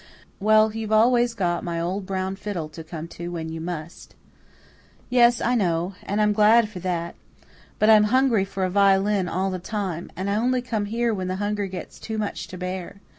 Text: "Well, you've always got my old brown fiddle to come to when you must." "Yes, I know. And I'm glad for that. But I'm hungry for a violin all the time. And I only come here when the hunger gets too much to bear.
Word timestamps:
"Well, 0.39 0.73
you've 0.73 0.91
always 0.91 1.35
got 1.35 1.63
my 1.63 1.79
old 1.79 2.07
brown 2.07 2.35
fiddle 2.35 2.69
to 2.69 2.83
come 2.83 3.07
to 3.09 3.27
when 3.27 3.49
you 3.49 3.61
must." 3.61 4.15
"Yes, 5.11 5.39
I 5.39 5.53
know. 5.53 5.93
And 6.01 6.19
I'm 6.19 6.33
glad 6.33 6.69
for 6.69 6.79
that. 6.79 7.13
But 7.77 7.91
I'm 7.91 8.05
hungry 8.05 8.43
for 8.43 8.63
a 8.65 8.69
violin 8.71 9.29
all 9.29 9.51
the 9.51 9.59
time. 9.59 10.11
And 10.15 10.27
I 10.27 10.37
only 10.37 10.63
come 10.63 10.85
here 10.85 11.13
when 11.13 11.27
the 11.27 11.35
hunger 11.35 11.67
gets 11.67 11.99
too 11.99 12.17
much 12.17 12.47
to 12.47 12.57
bear. 12.57 12.99